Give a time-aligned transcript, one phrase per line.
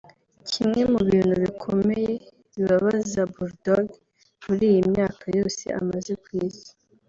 [0.49, 2.11] Kimwe mu bintu bikomeye
[2.53, 3.87] bibabaza Bull Dogg
[4.45, 6.69] muri iyi myaka yose amaze ku isi